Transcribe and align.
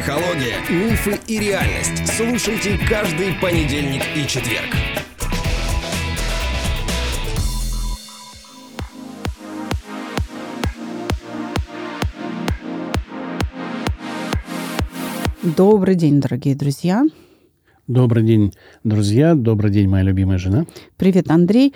Психология, 0.00 0.56
мифы 0.70 1.20
и 1.26 1.38
реальность. 1.38 2.06
Слушайте 2.06 2.78
каждый 2.88 3.34
понедельник 3.34 4.00
и 4.16 4.26
четверг. 4.26 4.74
Добрый 15.42 15.96
день, 15.96 16.22
дорогие 16.22 16.54
друзья. 16.54 17.04
Добрый 17.86 18.22
день, 18.22 18.54
друзья. 18.82 19.34
Добрый 19.34 19.70
день, 19.70 19.86
моя 19.86 20.04
любимая 20.04 20.38
жена. 20.38 20.64
Привет, 20.96 21.30
Андрей. 21.30 21.74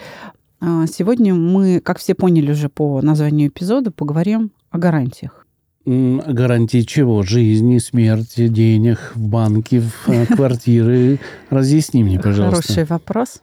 А, 0.60 0.86
сегодня 0.86 1.34
мы, 1.34 1.80
как 1.80 1.98
все 1.98 2.14
поняли 2.14 2.52
уже 2.52 2.70
по 2.70 3.02
названию 3.02 3.48
эпизода, 3.48 3.90
поговорим 3.90 4.50
о 4.70 4.78
гарантиях. 4.78 5.43
Гарантии 5.86 6.80
чего? 6.82 7.22
Жизни, 7.22 7.78
смерти, 7.78 8.48
денег 8.48 9.12
в 9.14 9.28
банке, 9.28 9.80
в 9.80 10.08
э, 10.08 10.26
квартиры. 10.34 11.20
Разъясни 11.50 12.02
мне, 12.02 12.18
пожалуйста. 12.18 12.62
Хороший 12.62 12.84
вопрос. 12.84 13.42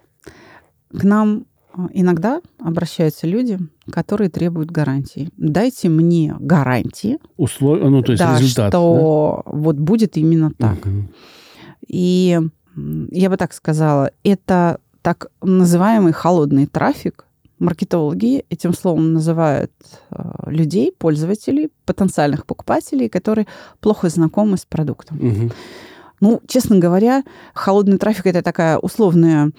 К 0.91 1.03
нам 1.03 1.45
а, 1.73 1.87
иногда 1.93 2.41
обращаются 2.59 3.27
люди, 3.27 3.59
которые 3.91 4.29
требуют 4.29 4.71
гарантии. 4.71 5.29
Дайте 5.37 5.89
мне 5.89 6.35
гарантии. 6.39 7.19
Условия, 7.37 7.87
ну, 7.89 8.01
то 8.01 8.11
есть 8.11 8.23
да, 8.23 8.37
результат. 8.37 8.69
что 8.69 9.43
да? 9.45 9.51
вот 9.51 9.77
будет 9.77 10.17
именно 10.17 10.51
так. 10.51 10.85
Угу. 10.85 11.03
И 11.87 12.39
я 13.11 13.29
бы 13.29 13.37
так 13.37 13.53
сказала, 13.53 14.11
это 14.23 14.79
так 15.01 15.27
называемый 15.41 16.13
холодный 16.13 16.65
трафик. 16.65 17.25
Маркетологи 17.61 18.43
этим 18.49 18.73
словом 18.73 19.13
называют 19.13 19.71
э, 20.09 20.23
людей, 20.47 20.91
пользователей, 20.91 21.69
потенциальных 21.85 22.45
покупателей, 22.47 23.07
которые 23.07 23.45
плохо 23.79 24.09
знакомы 24.09 24.57
с 24.57 24.65
продуктом. 24.65 25.17
Угу. 25.17 25.51
Ну, 26.21 26.41
честно 26.47 26.79
говоря, 26.79 27.23
холодный 27.53 27.99
трафик 27.99 28.25
это 28.25 28.41
такая 28.41 28.79
условная 28.79 29.51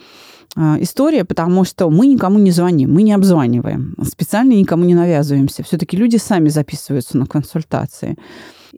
э, 0.57 0.61
история, 0.81 1.25
потому 1.25 1.65
что 1.65 1.91
мы 1.91 2.09
никому 2.09 2.41
не 2.41 2.51
звоним, 2.51 2.93
мы 2.93 3.05
не 3.05 3.13
обзваниваем, 3.13 3.95
специально 4.05 4.53
никому 4.53 4.85
не 4.85 4.97
навязываемся. 4.97 5.63
Все-таки 5.63 5.97
люди 5.97 6.17
сами 6.17 6.49
записываются 6.49 7.17
на 7.19 7.27
консультации. 7.27 8.17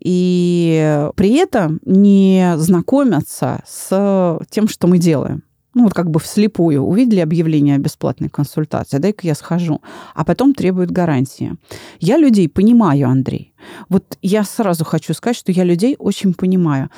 И 0.02 1.08
при 1.16 1.34
этом 1.36 1.80
не 1.86 2.54
знакомятся 2.58 3.62
с 3.66 4.38
тем, 4.50 4.68
что 4.68 4.86
мы 4.86 4.98
делаем 4.98 5.44
ну, 5.74 5.84
вот 5.84 5.94
как 5.94 6.10
бы 6.10 6.20
вслепую 6.20 6.82
увидели 6.82 7.20
объявление 7.20 7.76
о 7.76 7.78
бесплатной 7.78 8.28
консультации, 8.28 8.98
дай-ка 8.98 9.26
я 9.26 9.34
схожу, 9.34 9.80
а 10.14 10.24
потом 10.24 10.54
требуют 10.54 10.90
гарантии. 10.90 11.56
Я 12.00 12.16
людей 12.16 12.48
понимаю, 12.48 13.08
Андрей. 13.08 13.52
Вот 13.88 14.18
я 14.22 14.44
сразу 14.44 14.84
хочу 14.84 15.14
сказать, 15.14 15.36
что 15.36 15.52
я 15.52 15.64
людей 15.64 15.96
очень 15.98 16.34
понимаю. 16.34 16.90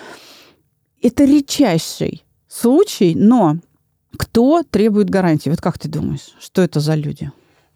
Это 1.03 1.25
редчайший 1.25 2.25
случай, 2.49 3.15
но 3.15 3.57
кто 4.17 4.63
требует 4.63 5.11
гарантии? 5.11 5.51
Вот 5.51 5.61
как 5.61 5.79
ты 5.79 5.89
думаешь, 5.89 6.35
что 6.39 6.63
это 6.63 6.81
за 6.81 6.95
люди? 6.95 7.31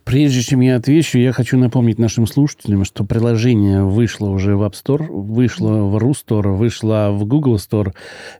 Прежде 0.05 0.43
чем 0.43 0.61
я 0.61 0.77
отвечу, 0.77 1.19
я 1.19 1.33
хочу 1.33 1.56
напомнить 1.59 1.98
нашим 1.98 2.27
слушателям, 2.27 2.84
что 2.84 3.05
приложение 3.05 3.84
вышло 3.84 4.29
уже 4.29 4.57
в 4.57 4.62
App 4.62 4.73
Store, 4.73 5.07
вышло 5.09 5.84
в 5.84 5.97
Ru 5.97 6.12
Store, 6.12 6.57
вышло 6.57 7.11
в 7.12 7.25
Google 7.27 7.57
Store. 7.57 7.92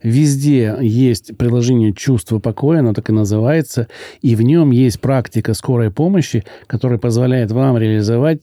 Везде 0.03 0.77
есть 0.81 1.37
приложение 1.37 1.93
«Чувство 1.93 2.39
покоя», 2.39 2.81
оно 2.81 2.93
так 2.93 3.11
и 3.11 3.13
называется, 3.13 3.89
и 4.23 4.35
в 4.35 4.43
нем 4.43 4.71
есть 4.71 5.01
практика 5.01 5.55
скорой 5.55 5.91
помощи, 5.91 6.45
которая 6.67 6.99
позволяет 6.99 7.53
вам 7.53 7.77
реализовать 7.79 8.41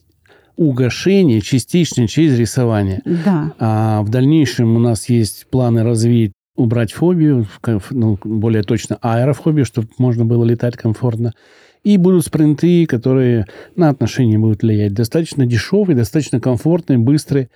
угошение 0.56 1.40
частично 1.40 2.08
через 2.08 2.38
рисование. 2.38 3.00
Да. 3.04 3.52
А 3.58 4.02
в 4.02 4.10
дальнейшем 4.10 4.76
у 4.76 4.80
нас 4.80 5.08
есть 5.08 5.46
планы 5.50 5.84
развить 5.84 6.32
убрать 6.56 6.92
фобию, 6.92 7.46
ну, 7.90 8.18
более 8.22 8.64
точно 8.64 8.98
аэрофобию, 9.00 9.64
чтобы 9.64 9.88
можно 9.98 10.24
было 10.24 10.44
летать 10.44 10.76
комфортно. 10.76 11.32
И 11.84 11.96
будут 11.96 12.26
спринты, 12.26 12.86
которые 12.86 13.46
на 13.76 13.88
отношения 13.88 14.38
будут 14.38 14.62
влиять. 14.62 14.94
Достаточно 14.94 15.46
дешевые, 15.46 15.96
достаточно 15.96 16.40
комфортные, 16.40 16.98
быстрые. 16.98 17.48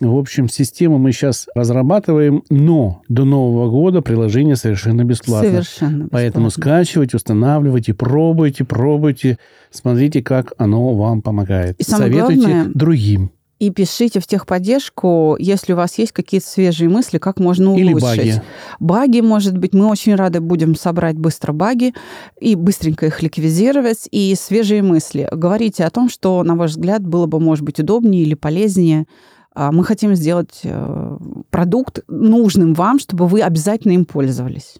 В 0.00 0.16
общем, 0.16 0.48
систему 0.48 0.98
мы 0.98 1.10
сейчас 1.10 1.48
разрабатываем, 1.56 2.44
но 2.50 3.02
до 3.08 3.24
Нового 3.24 3.68
года 3.68 4.00
приложение 4.00 4.54
совершенно 4.54 5.02
бесплатно. 5.04 5.50
Совершенно 5.50 5.90
бесплатно. 5.90 6.08
Поэтому 6.12 6.50
скачивайте, 6.50 7.16
устанавливайте, 7.16 7.94
пробуйте, 7.94 8.64
пробуйте, 8.64 9.38
смотрите, 9.72 10.22
как 10.22 10.52
оно 10.56 10.94
вам 10.94 11.20
помогает. 11.20 11.80
И 11.80 11.82
Советуйте 11.82 12.46
главное, 12.46 12.70
другим. 12.74 13.32
И 13.58 13.70
пишите 13.70 14.20
в 14.20 14.26
техподдержку, 14.26 15.36
если 15.38 15.72
у 15.72 15.76
вас 15.76 15.98
есть 15.98 16.12
какие-то 16.12 16.46
свежие 16.46 16.88
мысли, 16.88 17.18
как 17.18 17.40
можно 17.40 17.72
улучшить. 17.72 17.88
Или 17.88 18.00
баги. 18.00 18.42
Баги, 18.78 19.20
может 19.20 19.58
быть, 19.58 19.74
мы 19.74 19.86
очень 19.86 20.14
рады 20.14 20.40
будем 20.40 20.76
собрать 20.76 21.16
быстро 21.16 21.52
баги 21.52 21.92
и 22.40 22.54
быстренько 22.54 23.06
их 23.06 23.20
ликвидировать. 23.20 24.08
И 24.12 24.34
свежие 24.36 24.82
мысли. 24.82 25.28
Говорите 25.32 25.84
о 25.84 25.90
том, 25.90 26.08
что, 26.08 26.42
на 26.44 26.54
ваш 26.54 26.72
взгляд, 26.72 27.04
было 27.04 27.26
бы, 27.26 27.40
может 27.40 27.64
быть, 27.64 27.80
удобнее 27.80 28.22
или 28.22 28.34
полезнее. 28.34 29.06
А 29.54 29.72
Мы 29.72 29.82
хотим 29.84 30.14
сделать 30.14 30.60
э, 30.62 31.18
продукт 31.50 32.00
нужным 32.06 32.74
вам, 32.74 33.00
чтобы 33.00 33.26
вы 33.26 33.42
обязательно 33.42 33.92
им 33.92 34.04
пользовались. 34.04 34.76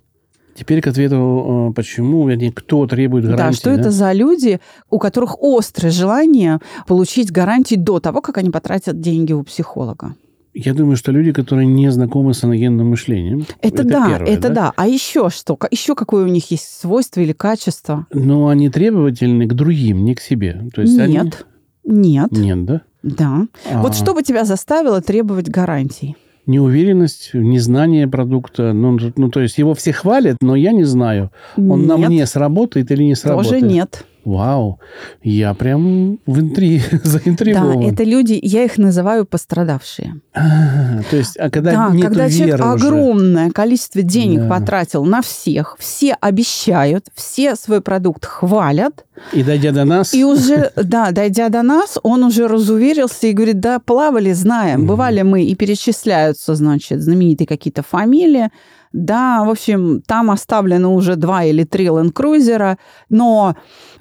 Теперь 0.59 0.81
к 0.81 0.89
ответу, 0.89 1.71
э, 1.71 1.75
почему, 1.75 2.27
вернее, 2.27 2.51
кто 2.53 2.87
требует 2.87 3.25
гарантии. 3.25 3.45
Да, 3.45 3.53
что 3.53 3.71
да? 3.71 3.81
это 3.81 3.91
за 3.93 4.13
люди, 4.13 4.59
у 4.91 4.99
которых 4.99 5.37
острое 5.41 5.93
желание 5.93 6.59
получить 6.89 7.31
гарантии 7.31 7.77
до 7.77 8.01
того, 8.01 8.21
как 8.21 8.39
они 8.39 8.51
потратят 8.51 9.01
деньги 9.01 9.33
у 9.33 9.45
психолога? 9.45 10.17
Я 10.55 10.75
думаю, 10.75 10.97
что 10.97 11.13
люди, 11.13 11.31
которые 11.31 11.67
не 11.67 11.93
знакомы 11.93 12.35
с 12.35 12.43
аногенным 12.43 12.89
мышлением. 12.89 13.47
Это, 13.63 13.83
это 13.83 13.85
да, 13.85 14.09
первое, 14.09 14.33
это 14.33 14.49
да? 14.49 14.55
да. 14.55 14.73
А 14.75 14.89
еще 14.89 15.31
что? 15.31 15.57
Еще 15.71 15.95
какое 15.95 16.25
у 16.25 16.29
них 16.29 16.51
есть 16.51 16.81
свойство 16.81 17.21
или 17.21 17.33
качество? 17.33 18.09
Ну, 18.13 18.49
они 18.49 18.69
требовательны 18.69 19.47
к 19.47 19.55
другим, 19.55 20.05
не 20.05 20.17
к 20.17 20.21
себе. 20.21 20.69
То 20.75 20.83
есть 20.83 20.99
Нет. 20.99 21.47
Они... 21.87 22.01
Нет. 22.01 22.33
Нет, 22.33 22.65
да? 22.65 22.83
Да. 23.05 23.47
А-а-а. 23.71 23.83
Вот 23.83 23.95
что 23.95 24.13
бы 24.13 24.25
тебя 24.25 24.45
заставило 24.45 25.01
требовать 25.01 25.49
гарантий? 25.49 26.17
Неуверенность, 26.49 27.31
незнание 27.35 28.09
продукта. 28.09 28.73
Ну, 28.73 28.99
ну, 29.17 29.31
то 29.31 29.41
есть 29.41 29.59
его 29.59 29.75
все 29.75 29.93
хвалят, 29.93 30.39
но 30.41 30.57
я 30.57 30.73
не 30.73 30.85
знаю, 30.85 31.31
он 31.57 31.81
нет. 31.81 31.89
на 31.89 31.97
мне 31.99 32.27
сработает 32.27 32.91
или 32.91 33.05
не 33.05 33.15
сработает. 33.15 33.61
Тоже 33.61 33.73
нет. 33.73 34.05
Вау, 34.25 34.79
я 35.23 35.55
прям 35.55 36.19
в 36.27 36.41
интри... 36.41 36.83
заинтригован. 37.03 37.81
Да, 37.81 37.87
это 37.87 38.05
люди, 38.05 38.39
я 38.43 38.65
их 38.65 38.77
называю 38.77 39.25
пострадавшие. 39.25 40.21
А, 40.35 41.01
то 41.11 41.17
есть, 41.17 41.37
а 41.39 41.51
когда 41.51 41.73
да, 41.73 41.91
нет 41.93 42.07
когда 42.07 42.29
человек 42.29 42.55
уже. 42.57 42.65
огромное 42.89 43.51
количество 43.51 44.03
денег 44.03 44.41
Да. 44.41 44.49
потратил 44.49 45.05
на 45.05 45.23
всех, 45.23 45.77
все 45.79 46.15
обещают, 46.21 47.07
все 47.15 47.57
свой 47.57 47.81
продукт 47.81 48.25
хвалят, 48.27 49.05
И 49.33 49.43
дойдя 49.43 49.73
до 49.73 49.85
нас, 49.85 50.13
и 50.15 50.25
уже, 50.25 50.73
да, 50.77 51.11
дойдя 51.11 51.49
до 51.49 51.63
нас, 51.63 51.99
он 52.03 52.23
уже 52.25 52.49
разуверился 52.49 53.29
и 53.29 53.33
говорит, 53.33 53.61
да, 53.61 53.79
плавали, 53.79 54.33
знаем, 54.33 54.87
бывали 54.87 55.23
мы, 55.23 55.45
и 55.45 55.55
перечисляются, 55.55 56.55
значит, 56.55 57.01
знаменитые 57.01 57.47
какие-то 57.47 57.83
фамилии, 57.83 58.51
да, 58.93 59.45
в 59.45 59.51
общем, 59.51 60.03
там 60.07 60.31
оставлено 60.31 60.95
уже 60.95 61.17
два 61.17 61.45
или 61.45 61.65
три 61.65 61.87
ленд-крузера, 61.87 62.79
но, 63.09 63.57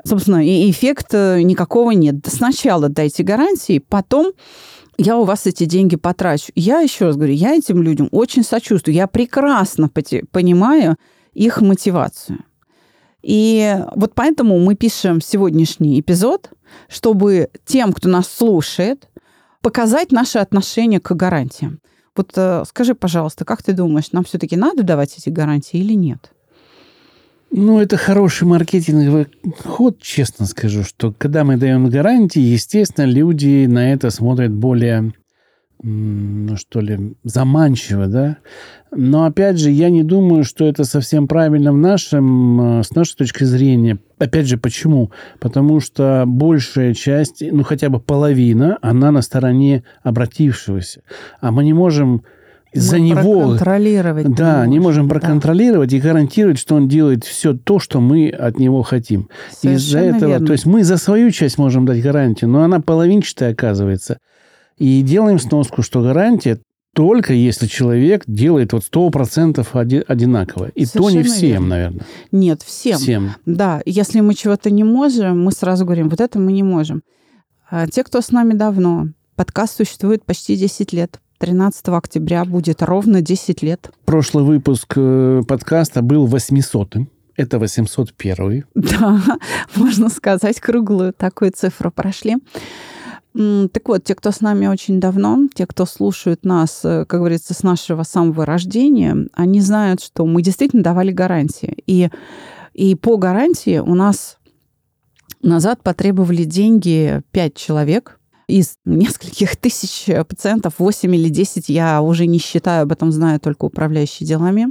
собственно, 0.05 0.45
и 0.45 0.69
эффекта 0.69 1.41
никакого 1.43 1.91
нет. 1.91 2.15
Сначала 2.25 2.89
дайте 2.89 3.23
гарантии, 3.23 3.79
потом 3.79 4.31
я 4.97 5.17
у 5.17 5.25
вас 5.25 5.45
эти 5.45 5.65
деньги 5.65 5.95
потрачу. 5.95 6.51
Я 6.55 6.79
еще 6.79 7.05
раз 7.05 7.15
говорю, 7.15 7.33
я 7.33 7.55
этим 7.55 7.83
людям 7.83 8.09
очень 8.11 8.43
сочувствую. 8.43 8.95
Я 8.95 9.07
прекрасно 9.07 9.89
понимаю 9.89 10.97
их 11.33 11.61
мотивацию. 11.61 12.43
И 13.21 13.77
вот 13.95 14.13
поэтому 14.15 14.57
мы 14.59 14.75
пишем 14.75 15.21
сегодняшний 15.21 15.99
эпизод, 15.99 16.49
чтобы 16.87 17.49
тем, 17.65 17.93
кто 17.93 18.09
нас 18.09 18.27
слушает, 18.27 19.09
показать 19.61 20.11
наше 20.11 20.39
отношение 20.39 20.99
к 20.99 21.13
гарантиям. 21.13 21.79
Вот 22.17 22.33
э, 22.35 22.63
скажи, 22.67 22.95
пожалуйста, 22.95 23.45
как 23.45 23.63
ты 23.63 23.73
думаешь, 23.73 24.11
нам 24.11 24.23
все-таки 24.23 24.57
надо 24.57 24.83
давать 24.83 25.17
эти 25.17 25.29
гарантии 25.29 25.79
или 25.79 25.93
нет? 25.93 26.31
ну, 27.49 27.79
это 27.79 27.97
хороший 27.97 28.45
маркетинговый 28.47 29.27
ход, 29.63 30.01
честно 30.01 30.45
скажу, 30.45 30.83
что 30.83 31.13
когда 31.17 31.43
мы 31.43 31.57
даем 31.57 31.89
гарантии, 31.89 32.41
естественно, 32.41 33.05
люди 33.05 33.65
на 33.67 33.93
это 33.93 34.09
смотрят 34.09 34.51
более 34.51 35.13
ну, 35.83 36.57
что 36.57 36.79
ли, 36.79 37.15
заманчиво, 37.23 38.07
да. 38.07 38.37
Но, 38.91 39.25
опять 39.25 39.59
же, 39.59 39.69
я 39.69 39.89
не 39.89 40.03
думаю, 40.03 40.43
что 40.43 40.65
это 40.65 40.85
совсем 40.85 41.27
правильно 41.27 41.71
в 41.71 41.77
нашем, 41.77 42.79
э, 42.79 42.83
с 42.83 42.95
нашей 42.95 43.15
точки 43.15 43.43
зрения. 43.43 43.99
Опять 44.17 44.47
же, 44.47 44.57
почему? 44.57 45.11
Потому 45.39 45.79
что 45.79 46.23
большая 46.25 46.93
часть, 46.93 47.43
ну, 47.51 47.63
хотя 47.63 47.89
бы 47.89 47.99
половина, 47.99 48.79
она 48.81 49.11
на 49.11 49.21
стороне 49.21 49.83
обратившегося. 50.03 51.01
А 51.41 51.51
мы 51.51 51.63
не 51.63 51.73
можем 51.73 52.23
за 52.73 52.99
него... 52.99 53.41
Проконтролировать. 53.41 54.35
Да, 54.35 54.65
не 54.65 54.79
можем 54.79 55.07
да. 55.07 55.15
проконтролировать 55.15 55.93
и 55.93 55.99
гарантировать, 55.99 56.59
что 56.59 56.75
он 56.75 56.87
делает 56.87 57.23
все 57.23 57.53
то, 57.53 57.79
что 57.79 58.01
мы 58.01 58.29
от 58.29 58.59
него 58.59 58.81
хотим. 58.83 59.29
Из-за 59.61 59.99
этого, 59.99 60.31
верно. 60.31 60.47
то 60.47 60.53
есть 60.53 60.65
мы 60.65 60.83
за 60.83 60.97
свою 60.97 61.31
часть 61.31 61.57
можем 61.57 61.85
дать 61.85 62.01
гарантию, 62.01 62.49
но 62.49 62.63
она 62.63 62.79
половинчатая 62.79 63.51
оказывается. 63.51 64.17
И 64.77 65.01
делаем 65.01 65.39
сноску, 65.39 65.81
что 65.81 66.01
гарантия 66.01 66.59
только 66.93 67.33
если 67.33 67.67
человек 67.67 68.23
делает 68.25 68.73
вот 68.73 68.83
100% 68.83 69.67
оди- 69.73 70.03
одинаково. 70.07 70.69
И 70.69 70.85
то 70.87 71.09
не 71.11 71.23
Совершенно 71.23 71.35
всем, 71.35 71.49
верно. 71.49 71.67
наверное. 71.67 72.05
Нет, 72.31 72.61
всем. 72.63 72.97
Всем. 72.97 73.31
Да, 73.45 73.81
если 73.85 74.19
мы 74.21 74.33
чего-то 74.33 74.71
не 74.71 74.83
можем, 74.83 75.43
мы 75.43 75.51
сразу 75.51 75.85
говорим, 75.85 76.09
вот 76.09 76.21
это 76.21 76.39
мы 76.39 76.51
не 76.53 76.63
можем. 76.63 77.03
А 77.69 77.85
те, 77.85 78.03
кто 78.03 78.21
с 78.21 78.31
нами 78.31 78.53
давно, 78.53 79.09
подкаст 79.35 79.77
существует 79.77 80.25
почти 80.25 80.55
10 80.55 80.91
лет. 80.93 81.19
13 81.37 81.87
октября 81.89 82.45
будет 82.45 82.81
ровно 82.81 83.21
10 83.21 83.61
лет. 83.61 83.91
Прошлый 84.05 84.43
выпуск 84.43 84.93
э, 84.95 85.43
подкаста 85.47 86.01
был 86.01 86.25
800-м. 86.27 87.09
Это 87.35 87.59
801 87.59 88.65
Да, 88.73 89.21
можно 89.75 90.09
сказать, 90.09 90.59
круглую 90.59 91.13
такую 91.13 91.51
цифру 91.51 91.91
прошли. 91.91 92.37
Так 93.37 93.87
вот, 93.87 94.03
те, 94.03 94.15
кто 94.15 94.31
с 94.31 94.41
нами 94.41 94.65
очень 94.65 94.99
давно, 94.99 95.47
те, 95.53 95.67
кто 95.67 95.85
слушают 95.85 96.43
нас, 96.43 96.81
э, 96.83 97.05
как 97.05 97.19
говорится, 97.19 97.53
с 97.53 97.61
нашего 97.61 98.01
самого 98.01 98.47
рождения, 98.47 99.27
они 99.33 99.61
знают, 99.61 100.01
что 100.01 100.25
мы 100.25 100.41
действительно 100.41 100.81
давали 100.81 101.11
гарантии. 101.11 101.77
И, 101.85 102.09
и 102.73 102.95
по 102.95 103.17
гарантии 103.17 103.77
у 103.77 103.93
нас 103.93 104.39
назад 105.43 105.83
потребовали 105.83 106.45
деньги 106.45 107.21
5 107.29 107.53
человек 107.53 108.19
из 108.47 108.77
нескольких 108.85 109.55
тысяч 109.55 110.07
пациентов, 110.27 110.75
8 110.79 111.15
или 111.15 111.29
10, 111.29 111.69
я 111.69 112.01
уже 112.01 112.25
не 112.25 112.39
считаю, 112.39 112.83
об 112.83 112.91
этом 112.91 113.11
знаю 113.11 113.39
только 113.39 113.65
управляющие 113.65 114.25
делами 114.25 114.69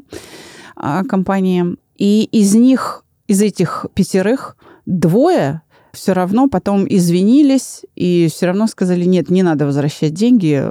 а, 0.74 1.04
компании. 1.04 1.76
И 1.96 2.24
из 2.32 2.54
них, 2.56 3.04
из 3.28 3.42
этих 3.42 3.86
пятерых, 3.94 4.56
двое 4.86 5.62
все 5.96 6.12
равно 6.12 6.48
потом 6.48 6.86
извинились 6.88 7.82
и 7.94 8.28
все 8.30 8.46
равно 8.46 8.66
сказали, 8.66 9.04
нет, 9.04 9.30
не 9.30 9.42
надо 9.42 9.64
возвращать 9.66 10.12
деньги, 10.12 10.62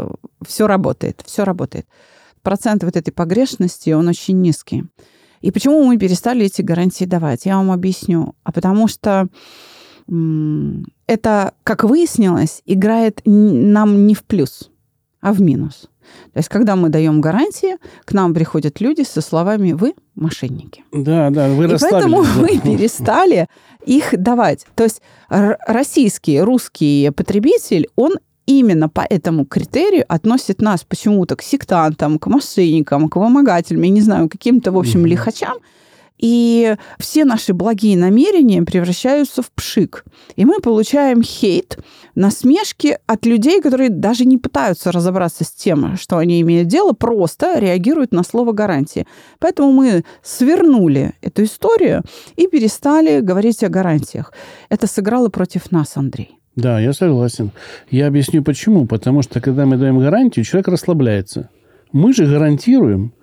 все 0.46 0.68
работает, 0.68 1.22
все 1.26 1.44
работает. 1.44 1.88
Процент 2.44 2.84
вот 2.84 2.96
этой 2.96 3.12
погрешности, 3.12 3.90
он 3.90 4.08
очень 4.08 4.40
низкий. 4.40 4.84
И 5.42 5.52
почему 5.52 5.84
мы 5.84 5.98
перестали 5.98 6.46
эти 6.46 6.62
гарантии 6.62 7.06
давать? 7.06 7.46
Я 7.46 7.58
вам 7.58 7.72
объясню. 7.72 8.36
А 8.44 8.52
потому 8.52 8.88
что 8.88 9.28
это, 11.08 11.54
как 11.64 11.84
выяснилось, 11.84 12.62
играет 12.66 13.22
нам 13.26 14.06
не 14.06 14.14
в 14.14 14.24
плюс, 14.24 14.70
а 15.22 15.34
в 15.34 15.42
минус. 15.42 15.90
То 16.34 16.40
есть, 16.40 16.50
когда 16.50 16.76
мы 16.76 16.90
даем 16.90 17.22
гарантии, 17.22 17.78
к 18.06 18.14
нам 18.14 18.34
приходят 18.34 18.82
люди 18.82 19.04
со 19.04 19.22
словами 19.22 19.74
«вы 19.74 19.94
мошенники». 20.16 20.84
Да, 20.92 21.30
да, 21.30 21.50
вы 21.50 21.66
И 21.66 21.78
поэтому 21.80 22.22
расслабились. 22.22 22.64
мы 22.64 22.78
перестали 22.78 23.48
их 23.86 24.14
давать. 24.18 24.66
То 24.76 24.84
есть 24.84 25.02
российский, 25.30 26.42
русский 26.42 27.12
потребитель, 27.16 27.88
он 27.96 28.14
именно 28.46 28.90
по 28.90 29.02
этому 29.02 29.46
критерию 29.46 30.06
относит 30.08 30.62
нас 30.62 30.84
почему-то 30.84 31.36
к 31.36 31.42
сектантам, 31.42 32.20
к 32.20 32.28
мошенникам, 32.28 33.10
к 33.10 33.16
вымогателям, 33.16 33.82
я 33.82 33.90
не 33.90 34.02
знаю, 34.02 34.30
каким-то, 34.30 34.72
в 34.72 34.78
общем, 34.78 35.06
лихачам. 35.06 35.58
И 36.18 36.76
все 36.98 37.26
наши 37.26 37.54
благие 37.54 37.98
намерения 37.98 38.64
превращаются 38.64 39.42
в 39.42 39.52
пшик. 39.52 40.06
И 40.36 40.46
мы 40.46 40.60
получаем 40.60 41.22
хейт, 41.22 41.78
насмешки 42.16 42.98
от 43.06 43.26
людей, 43.26 43.62
которые 43.62 43.90
даже 43.90 44.26
не 44.26 44.38
пытаются 44.38 44.92
разобраться 44.92 45.44
с 45.44 45.52
тем, 45.52 45.98
что 45.98 46.18
они 46.18 46.42
имеют 46.42 46.68
дело, 46.68 46.94
просто 46.94 47.60
реагируют 47.60 48.14
на 48.14 48.24
слово 48.24 48.54
гарантии. 48.54 49.06
Поэтому 49.40 49.72
мы 49.72 50.04
свернули 50.24 51.14
эту 51.22 51.44
историю 51.44 52.04
и 52.38 52.48
перестали 52.48 53.20
говорить 53.20 53.64
о 53.64 53.70
гарантиях. 53.70 54.34
Это 54.70 54.88
сыграло 54.88 55.30
против 55.30 55.72
нас, 55.72 55.98
Андрей. 55.98 56.40
Да, 56.56 56.80
я 56.80 56.94
согласен. 56.94 57.52
Я 57.90 58.08
объясню 58.08 58.42
почему. 58.44 58.86
Потому 58.86 59.22
что, 59.22 59.42
когда 59.42 59.66
мы 59.66 59.78
даем 59.78 60.00
гарантию, 60.00 60.46
человек 60.46 60.70
расслабляется. 60.70 61.50
Мы 61.92 62.14
же 62.14 62.26
гарантируем. 62.26 63.14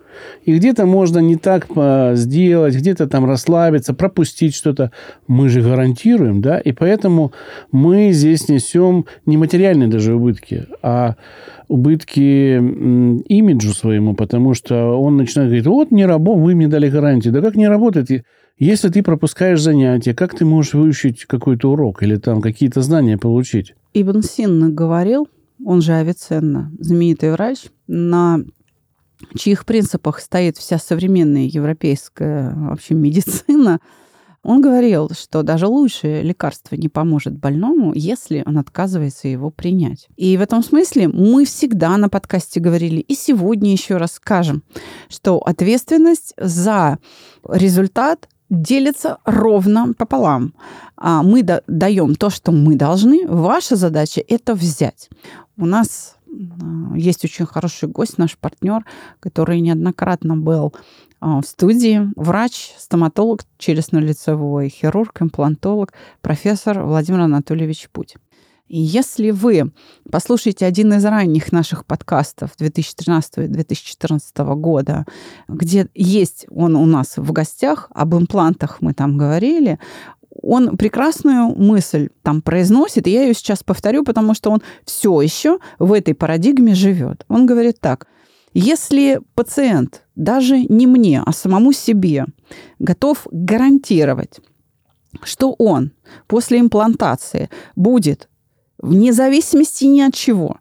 И 0.45 0.57
где-то 0.57 0.87
можно 0.87 1.19
не 1.19 1.37
так 1.37 1.67
а, 1.77 2.15
сделать, 2.15 2.77
где-то 2.77 3.07
там 3.07 3.25
расслабиться, 3.25 3.95
пропустить 3.95 4.55
что-то. 4.55 4.93
Мы 5.27 5.49
же 5.49 5.63
гарантируем, 5.63 6.41
да, 6.41 6.59
и 6.59 6.73
поэтому 6.73 7.33
мы 7.71 8.13
здесь 8.13 8.49
несем 8.49 9.07
не 9.27 9.37
материальные 9.37 9.89
даже 9.89 10.15
убытки, 10.15 10.67
а 10.83 11.17
убытки 11.69 12.57
имиджу 12.57 13.73
своему, 13.73 14.15
потому 14.15 14.55
что 14.55 15.01
он 15.01 15.17
начинает 15.17 15.49
говорить, 15.49 15.67
вот 15.67 15.91
не 15.91 16.05
работает, 16.05 16.45
вы 16.45 16.55
мне 16.55 16.69
дали 16.69 16.89
гарантию. 16.89 17.33
Да 17.33 17.41
как 17.41 17.55
не 17.55 17.69
работает? 17.69 18.11
Если 18.59 18.89
ты 18.91 19.03
пропускаешь 19.03 19.61
занятия, 19.61 20.15
как 20.15 20.37
ты 20.37 20.45
можешь 20.45 20.75
выучить 20.75 21.25
какой-то 21.25 21.73
урок 21.73 22.03
или 22.03 22.17
там 22.17 22.41
какие-то 22.41 22.83
знания 22.83 23.19
получить? 23.19 23.75
Ибн 23.95 24.23
Синна 24.23 24.71
говорил, 24.71 25.29
он 25.65 25.81
же 25.81 25.95
Авиценна, 25.95 26.71
знаменитый 26.79 27.33
врач, 27.33 27.67
на 27.87 28.41
чьих 29.37 29.65
принципах 29.65 30.21
стоит 30.21 30.57
вся 30.57 30.79
современная 30.79 31.45
европейская 31.45 32.55
вообще 32.55 32.95
медицина, 32.95 33.81
он 34.43 34.61
говорил, 34.61 35.11
что 35.11 35.43
даже 35.43 35.69
лучшее 35.69 36.23
лекарство 36.23 36.75
не 36.75 36.89
поможет 36.89 37.39
больному, 37.39 37.93
если 37.95 38.43
он 38.45 38.59
отказывается 38.59 39.29
его 39.29 39.51
принять. 39.51 40.09
И 40.17 40.37
в 40.37 40.41
этом 40.41 40.65
смысле 40.65 41.09
мы 41.09 41.45
всегда 41.45 41.97
на 41.97 42.09
подкасте 42.09 42.59
говорили, 42.59 43.01
и 43.01 43.15
сегодня 43.15 43.71
еще 43.71 43.99
раз 43.99 44.15
скажем, 44.15 44.65
что 45.09 45.39
ответственность 45.39 46.35
за 46.37 46.99
результат 47.49 48.29
делится 48.51 49.19
ровно 49.25 49.95
пополам. 49.95 50.55
А 50.97 51.23
мы 51.23 51.43
да- 51.43 51.63
даем 51.67 52.15
то, 52.17 52.29
что 52.29 52.53
мы 52.53 52.77
должны. 52.77 53.27
Ваша 53.27 53.77
задача 53.77 54.23
это 54.27 54.55
взять. 54.55 55.09
У 55.57 55.67
нас 55.67 56.17
есть 56.95 57.25
очень 57.25 57.47
хороший 57.47 57.89
гость, 57.89 58.19
наш 58.19 58.39
партнер, 58.39 58.85
который 59.21 59.61
неоднократно 59.61 60.37
был 60.37 60.75
а, 61.21 61.41
в 61.41 61.47
студии. 61.47 62.11
Врач, 62.17 62.73
стоматолог, 62.79 63.43
челюстно-лицевой, 63.59 64.69
хирург, 64.69 65.21
имплантолог, 65.21 65.93
профессор 66.21 66.83
Владимир 66.83 67.21
Анатольевич 67.21 67.89
Путь. 67.91 68.17
И 68.69 68.81
если 68.81 69.31
вы 69.33 69.73
послушаете 70.11 70.65
один 70.65 70.95
из 70.95 71.05
ранних 71.05 71.53
наших 71.53 71.85
подкастов 71.85 72.53
2013-2014 72.59 74.55
года, 74.55 75.05
где 75.47 75.89
есть 75.95 76.47
он 76.49 76.77
у 76.77 76.87
нас 76.87 77.19
в 77.19 77.33
гостях, 77.33 77.89
об 77.95 78.15
имплантах 78.15 78.81
мы 78.81 78.95
там 78.95 79.19
говорили, 79.19 79.79
он 80.41 80.77
прекрасную 80.77 81.55
мысль 81.57 82.09
там 82.23 82.43
произносит, 82.43 83.07
и 83.07 83.11
я 83.11 83.23
ее 83.23 83.35
сейчас 83.35 83.63
повторю, 83.63 84.05
потому 84.05 84.35
что 84.35 84.51
он 84.51 84.63
все 84.85 85.21
еще 85.21 85.59
в 85.79 85.93
этой 85.93 86.15
парадигме 86.15 86.75
живет. 86.75 87.25
Он 87.29 87.47
говорит 87.47 87.81
так, 87.81 88.07
если 88.55 89.21
пациент 89.35 90.05
даже 90.15 90.61
не 90.65 90.87
мне, 90.87 91.23
а 91.25 91.33
самому 91.33 91.73
себе 91.73 92.27
готов 92.79 93.27
гарантировать, 93.31 94.41
что 95.23 95.55
он 95.59 95.93
после 96.27 96.61
имплантации 96.61 97.51
будет 97.77 98.29
вне 98.79 99.13
зависимости 99.13 99.85
ни 99.85 100.01
от 100.01 100.15
чего 100.15 100.57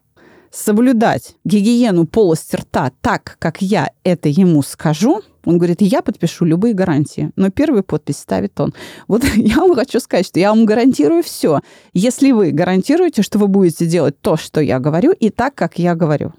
соблюдать 0.50 1.36
гигиену 1.44 2.06
полости 2.06 2.56
рта 2.56 2.92
так, 3.00 3.36
как 3.38 3.62
я 3.62 3.90
это 4.04 4.28
ему 4.28 4.62
скажу, 4.62 5.22
он 5.44 5.58
говорит, 5.58 5.80
я 5.80 6.02
подпишу 6.02 6.44
любые 6.44 6.74
гарантии. 6.74 7.30
Но 7.36 7.50
первую 7.50 7.82
подпись 7.82 8.18
ставит 8.18 8.58
он. 8.60 8.74
Вот 9.08 9.24
я 9.36 9.56
вам 9.56 9.74
хочу 9.74 10.00
сказать, 10.00 10.26
что 10.26 10.40
я 10.40 10.50
вам 10.50 10.64
гарантирую 10.64 11.22
все. 11.22 11.60
Если 11.92 12.32
вы 12.32 12.50
гарантируете, 12.52 13.22
что 13.22 13.38
вы 13.38 13.48
будете 13.48 13.86
делать 13.86 14.20
то, 14.20 14.36
что 14.36 14.60
я 14.60 14.78
говорю, 14.78 15.12
и 15.12 15.30
так, 15.30 15.54
как 15.54 15.78
я 15.78 15.94
говорю. 15.94 16.32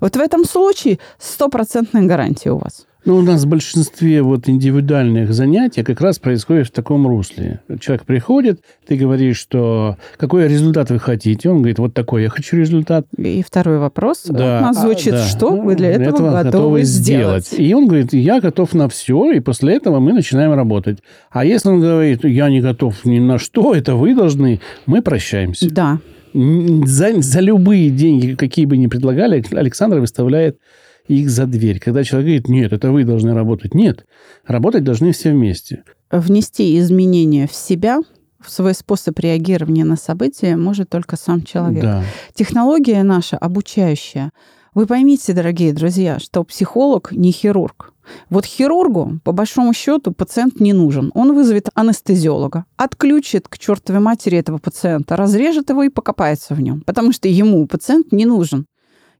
Вот 0.00 0.16
в 0.16 0.20
этом 0.20 0.44
случае 0.44 0.98
стопроцентная 1.18 2.02
гарантия 2.02 2.50
у 2.50 2.58
вас. 2.58 2.86
Ну, 3.04 3.16
у 3.16 3.22
нас 3.22 3.44
в 3.44 3.48
большинстве 3.48 4.22
вот 4.22 4.48
индивидуальных 4.48 5.34
занятий 5.34 5.82
как 5.82 6.00
раз 6.00 6.18
происходит 6.18 6.68
в 6.68 6.70
таком 6.70 7.06
русле. 7.06 7.60
Человек 7.78 8.06
приходит, 8.06 8.60
ты 8.86 8.96
говоришь, 8.96 9.36
что 9.36 9.98
какой 10.16 10.48
результат 10.48 10.90
вы 10.90 10.98
хотите. 10.98 11.50
Он 11.50 11.58
говорит, 11.58 11.78
вот 11.78 11.92
такой 11.92 12.22
я 12.22 12.30
хочу 12.30 12.56
результат. 12.56 13.06
И 13.18 13.44
второй 13.46 13.78
вопрос 13.78 14.24
Да, 14.26 14.58
у 14.58 14.62
нас 14.62 14.80
звучит, 14.80 15.12
а, 15.12 15.16
да. 15.18 15.24
что 15.26 15.50
Ну, 15.50 15.64
вы 15.64 15.74
для 15.74 15.90
этого, 15.90 16.42
готовы, 16.42 16.84
сделать. 16.84 17.52
И 17.58 17.74
он 17.74 17.88
говорит, 17.88 18.14
я 18.14 18.40
готов 18.40 18.72
на 18.72 18.88
все, 18.88 19.32
и 19.32 19.40
после 19.40 19.74
этого 19.76 19.98
мы 20.00 20.14
начинаем 20.14 20.54
работать. 20.54 21.00
А 21.30 21.44
если 21.44 21.68
он 21.68 21.80
говорит, 21.80 22.24
я 22.24 22.48
не 22.48 22.62
готов 22.62 23.04
ни 23.04 23.18
на 23.18 23.38
что, 23.38 23.74
это 23.74 23.96
вы 23.96 24.14
должны, 24.14 24.60
мы 24.86 25.02
прощаемся. 25.02 25.70
Да, 25.70 25.98
За, 26.32 27.20
за 27.20 27.40
любые 27.40 27.90
деньги, 27.90 28.34
какие 28.34 28.64
бы 28.64 28.78
ни 28.78 28.86
предлагали, 28.86 29.44
Александр 29.52 29.98
выставляет 30.00 30.58
их 31.06 31.30
за 31.30 31.46
дверь. 31.46 31.80
Когда 31.80 32.04
человек 32.04 32.26
говорит, 32.26 32.48
нет, 32.48 32.72
это 32.72 32.90
вы 32.90 33.04
должны 33.04 33.34
работать. 33.34 33.74
Нет, 33.74 34.06
работать 34.46 34.84
должны 34.84 35.12
все 35.12 35.32
вместе. 35.32 35.84
внести 36.10 36.78
изменения 36.78 37.46
в 37.46 37.54
себя, 37.54 38.00
в 38.40 38.50
свой 38.50 38.74
способ 38.74 39.18
реагирования 39.18 39.84
на 39.84 39.96
события 39.96 40.56
может 40.56 40.90
только 40.90 41.16
сам 41.16 41.42
человек. 41.42 41.82
Да. 41.82 42.04
Технология 42.34 43.02
наша 43.02 43.36
обучающая. 43.36 44.32
Вы 44.74 44.86
поймите, 44.86 45.32
дорогие 45.32 45.72
друзья, 45.72 46.18
что 46.18 46.42
психолог 46.44 47.12
не 47.12 47.30
хирург. 47.30 47.92
Вот 48.28 48.44
хирургу, 48.44 49.20
по 49.24 49.32
большому 49.32 49.72
счету, 49.72 50.12
пациент 50.12 50.60
не 50.60 50.72
нужен. 50.72 51.10
Он 51.14 51.34
вызовет 51.34 51.68
анестезиолога, 51.74 52.66
отключит 52.76 53.48
к 53.48 53.56
чертовой 53.56 54.00
матери 54.00 54.36
этого 54.36 54.58
пациента, 54.58 55.16
разрежет 55.16 55.70
его 55.70 55.84
и 55.84 55.88
покопается 55.88 56.54
в 56.54 56.60
нем, 56.60 56.82
потому 56.82 57.12
что 57.12 57.28
ему 57.28 57.66
пациент 57.66 58.12
не 58.12 58.26
нужен. 58.26 58.66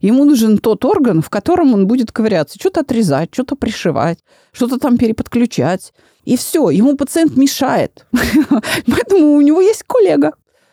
Ему 0.04 0.26
нужен 0.26 0.58
тот 0.58 0.84
орган, 0.84 1.22
в 1.22 1.30
котором 1.30 1.72
он 1.72 1.86
будет 1.86 2.12
ковыряться, 2.12 2.58
что-то 2.60 2.80
отрезать, 2.80 3.30
что-то 3.32 3.56
пришивать, 3.56 4.18
что-то 4.52 4.78
там 4.78 4.98
переподключать. 4.98 5.94
И 6.26 6.36
все, 6.36 6.68
ему 6.68 6.94
пациент 6.94 7.38
мешает. 7.38 8.04
Поэтому 8.86 9.32
у 9.32 9.40
него 9.40 9.62
есть 9.62 9.82
коллега, 9.84 10.32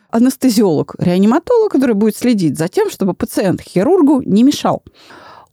анестезиолог, 0.10 0.96
реаниматолог, 1.00 1.72
который 1.72 1.96
будет 1.96 2.18
следить 2.18 2.58
за 2.58 2.68
тем, 2.68 2.90
чтобы 2.90 3.14
пациент 3.14 3.62
хирургу 3.62 4.22
не 4.22 4.44
мешал. 4.44 4.84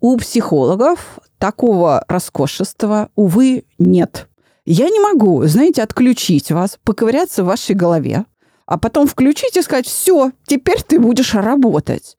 У 0.00 0.16
психологов 0.16 1.20
такого 1.38 2.04
роскошества, 2.08 3.10
увы, 3.14 3.62
нет. 3.78 4.26
Я 4.66 4.88
не 4.88 4.98
могу, 4.98 5.44
знаете, 5.44 5.82
отключить 5.82 6.50
вас, 6.50 6.80
поковыряться 6.82 7.44
в 7.44 7.46
вашей 7.46 7.76
голове, 7.76 8.24
а 8.66 8.76
потом 8.76 9.06
включить 9.06 9.56
и 9.56 9.62
сказать, 9.62 9.86
все, 9.86 10.32
теперь 10.48 10.82
ты 10.82 10.98
будешь 10.98 11.32
работать. 11.34 12.16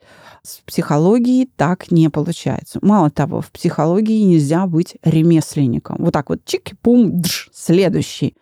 С 0.49 0.61
психологией 0.65 1.47
так 1.55 1.91
не 1.91 2.09
получается. 2.09 2.79
Мало 2.81 3.11
того, 3.11 3.39
в 3.39 3.51
психологии 3.51 4.23
нельзя 4.23 4.65
быть 4.65 4.97
ремесленником. 5.03 5.97
Вот 5.99 6.13
так 6.13 6.29
вот 6.29 6.39
чик-пум, 6.43 7.21
дж, 7.21 7.49
следующий. 7.53 8.35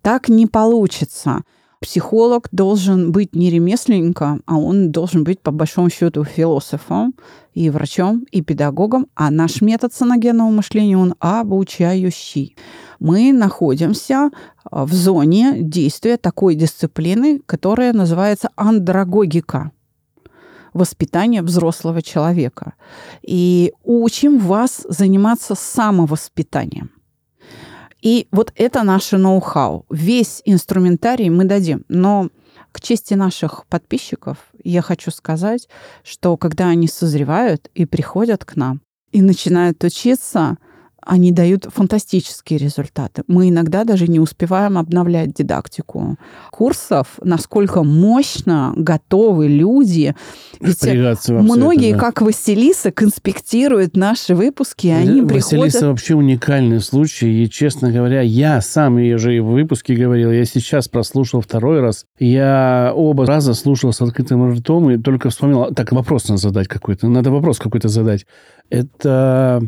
Так 0.00 0.28
не 0.28 0.46
получится 0.46 1.42
психолог 1.84 2.48
должен 2.50 3.12
быть 3.12 3.34
не 3.34 3.50
ремесленником, 3.50 4.42
а 4.46 4.56
он 4.56 4.90
должен 4.90 5.22
быть, 5.22 5.40
по 5.40 5.50
большому 5.50 5.90
счету, 5.90 6.24
философом 6.24 7.14
и 7.52 7.68
врачом, 7.68 8.24
и 8.30 8.40
педагогом. 8.40 9.06
А 9.14 9.30
наш 9.30 9.60
метод 9.60 9.92
саногенного 9.92 10.50
мышления, 10.50 10.96
он 10.96 11.14
обучающий. 11.18 12.56
Мы 13.00 13.32
находимся 13.32 14.30
а, 14.64 14.86
в 14.86 14.94
зоне 14.94 15.56
действия 15.60 16.16
такой 16.16 16.54
дисциплины, 16.54 17.40
которая 17.44 17.92
называется 17.92 18.48
андрогогика 18.56 19.72
воспитание 20.74 21.42
взрослого 21.42 22.02
человека. 22.02 22.74
И 23.22 23.72
учим 23.84 24.38
вас 24.38 24.84
заниматься 24.88 25.54
самовоспитанием. 25.54 26.90
И 28.02 28.28
вот 28.32 28.52
это 28.56 28.82
наше 28.82 29.16
ноу-хау. 29.16 29.86
Весь 29.88 30.42
инструментарий 30.44 31.30
мы 31.30 31.44
дадим. 31.44 31.84
Но 31.88 32.28
к 32.70 32.80
чести 32.80 33.14
наших 33.14 33.64
подписчиков 33.66 34.36
я 34.62 34.82
хочу 34.82 35.10
сказать, 35.10 35.68
что 36.02 36.36
когда 36.36 36.68
они 36.68 36.88
созревают 36.88 37.70
и 37.74 37.86
приходят 37.86 38.44
к 38.44 38.56
нам 38.56 38.82
и 39.12 39.22
начинают 39.22 39.82
учиться, 39.84 40.58
они 41.06 41.32
дают 41.32 41.66
фантастические 41.72 42.58
результаты. 42.58 43.22
Мы 43.26 43.48
иногда 43.48 43.84
даже 43.84 44.08
не 44.08 44.20
успеваем 44.20 44.78
обновлять 44.78 45.34
дидактику 45.34 46.16
курсов, 46.50 47.18
насколько 47.22 47.82
мощно 47.82 48.72
готовы 48.76 49.48
люди. 49.48 50.14
Ведь 50.60 50.82
многие, 51.28 51.90
это, 51.90 51.98
да. 51.98 52.04
как 52.04 52.22
Василиса, 52.22 52.90
конспектируют 52.90 53.96
наши 53.96 54.34
выпуски, 54.34 54.86
и 54.86 54.90
они 54.90 55.20
Василиса 55.20 55.26
приходят... 55.26 55.64
Василиса 55.64 55.88
вообще 55.88 56.14
уникальный 56.14 56.80
случай, 56.80 57.44
и, 57.44 57.50
честно 57.50 57.90
говоря, 57.90 58.20
я 58.20 58.60
сам 58.60 58.98
ее 58.98 59.18
же 59.18 59.36
и 59.36 59.40
в 59.40 59.46
выпуске 59.46 59.94
говорил, 59.94 60.30
я 60.30 60.44
сейчас 60.44 60.88
прослушал 60.88 61.40
второй 61.40 61.80
раз, 61.80 62.06
я 62.18 62.92
оба 62.94 63.26
раза 63.26 63.54
слушал 63.54 63.92
с 63.92 64.00
открытым 64.00 64.50
ртом 64.52 64.90
и 64.90 64.98
только 64.98 65.30
вспомнил, 65.30 65.72
так, 65.74 65.92
вопрос 65.92 66.28
надо 66.28 66.40
задать 66.40 66.68
какой-то, 66.68 67.08
надо 67.08 67.30
вопрос 67.30 67.58
какой-то 67.58 67.88
задать. 67.88 68.26
Это 68.70 69.62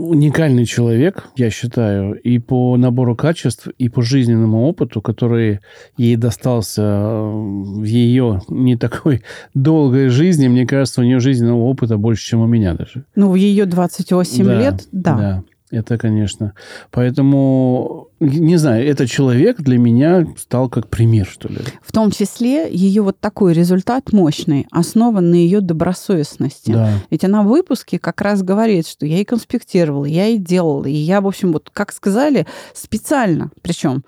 уникальный 0.00 0.64
человек, 0.64 1.28
я 1.36 1.50
считаю, 1.50 2.14
и 2.14 2.38
по 2.38 2.76
набору 2.76 3.14
качеств, 3.14 3.68
и 3.78 3.88
по 3.88 4.02
жизненному 4.02 4.66
опыту, 4.66 5.00
который 5.00 5.60
ей 5.96 6.16
достался 6.16 6.82
э, 6.82 7.30
в 7.32 7.84
ее 7.84 8.42
не 8.48 8.76
такой 8.76 9.22
долгой 9.54 10.08
жизни. 10.08 10.48
Мне 10.48 10.66
кажется, 10.66 11.00
у 11.00 11.04
нее 11.04 11.20
жизненного 11.20 11.60
опыта 11.60 11.96
больше, 11.96 12.26
чем 12.26 12.40
у 12.40 12.46
меня 12.46 12.74
даже. 12.74 13.04
Ну, 13.14 13.30
в 13.30 13.34
ее 13.34 13.66
28 13.66 14.44
да, 14.44 14.58
лет, 14.58 14.88
да. 14.92 15.16
Да. 15.16 15.44
Это, 15.70 15.98
конечно. 15.98 16.54
Поэтому, 16.90 18.08
не 18.18 18.56
знаю, 18.56 18.84
этот 18.86 19.08
человек 19.08 19.60
для 19.60 19.78
меня 19.78 20.26
стал 20.36 20.68
как 20.68 20.88
пример, 20.88 21.26
что 21.26 21.48
ли. 21.48 21.58
В 21.82 21.92
том 21.92 22.10
числе 22.10 22.68
ее 22.72 23.02
вот 23.02 23.20
такой 23.20 23.52
результат 23.52 24.12
мощный 24.12 24.66
основан 24.72 25.30
на 25.30 25.36
ее 25.36 25.60
добросовестности. 25.60 26.72
Да. 26.72 26.92
Ведь 27.10 27.24
она 27.24 27.42
в 27.42 27.46
выпуске 27.46 28.00
как 28.00 28.20
раз 28.20 28.42
говорит, 28.42 28.88
что 28.88 29.06
я 29.06 29.18
и 29.18 29.24
конспектировала, 29.24 30.06
я 30.06 30.26
и 30.26 30.38
делала, 30.38 30.86
и 30.86 30.92
я, 30.92 31.20
в 31.20 31.28
общем, 31.28 31.52
вот, 31.52 31.70
как 31.72 31.92
сказали, 31.92 32.46
специально, 32.74 33.50
причем 33.62 34.04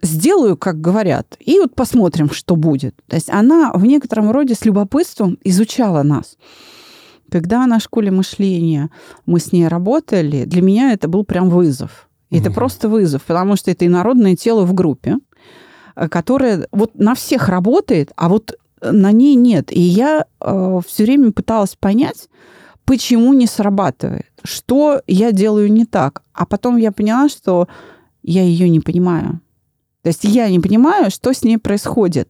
сделаю, 0.00 0.56
как 0.56 0.80
говорят, 0.80 1.36
и 1.40 1.60
вот 1.60 1.74
посмотрим, 1.74 2.30
что 2.30 2.56
будет. 2.56 2.94
То 3.06 3.16
есть 3.16 3.30
она 3.30 3.72
в 3.72 3.84
некотором 3.84 4.30
роде 4.30 4.54
с 4.54 4.64
любопытством 4.64 5.38
изучала 5.44 6.02
нас. 6.02 6.36
Когда 7.32 7.66
на 7.66 7.80
школе 7.80 8.10
мышления 8.10 8.90
мы 9.24 9.40
с 9.40 9.52
ней 9.52 9.66
работали, 9.66 10.44
для 10.44 10.60
меня 10.60 10.92
это 10.92 11.08
был 11.08 11.24
прям 11.24 11.48
вызов. 11.48 12.10
И 12.28 12.36
угу. 12.36 12.42
Это 12.42 12.52
просто 12.52 12.90
вызов, 12.90 13.22
потому 13.22 13.56
что 13.56 13.70
это 13.70 13.86
инородное 13.86 14.36
тело 14.36 14.66
в 14.66 14.74
группе, 14.74 15.16
э, 15.96 16.08
которое 16.08 16.68
вот 16.72 16.94
на 16.94 17.14
всех 17.14 17.48
работает, 17.48 18.12
а 18.16 18.28
вот 18.28 18.54
на 18.82 19.12
ней 19.12 19.34
нет. 19.34 19.72
И 19.72 19.80
я 19.80 20.26
э, 20.40 20.80
все 20.86 21.04
время 21.04 21.32
пыталась 21.32 21.74
понять, 21.74 22.28
почему 22.84 23.32
не 23.32 23.46
срабатывает, 23.46 24.30
что 24.44 25.00
я 25.06 25.32
делаю 25.32 25.72
не 25.72 25.86
так. 25.86 26.22
А 26.34 26.44
потом 26.44 26.76
я 26.76 26.92
поняла, 26.92 27.30
что 27.30 27.66
я 28.22 28.42
ее 28.42 28.68
не 28.68 28.80
понимаю. 28.80 29.40
То 30.02 30.08
есть 30.08 30.24
я 30.24 30.50
не 30.50 30.60
понимаю, 30.60 31.10
что 31.10 31.32
с 31.32 31.44
ней 31.44 31.56
происходит. 31.56 32.28